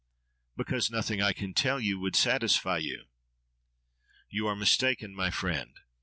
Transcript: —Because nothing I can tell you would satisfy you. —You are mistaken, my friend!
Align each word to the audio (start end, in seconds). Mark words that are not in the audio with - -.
—Because 0.57 0.89
nothing 0.89 1.21
I 1.21 1.31
can 1.31 1.53
tell 1.53 1.79
you 1.79 1.99
would 1.99 2.15
satisfy 2.15 2.77
you. 2.79 3.05
—You 4.31 4.47
are 4.47 4.55
mistaken, 4.55 5.13
my 5.13 5.29
friend! 5.29 5.79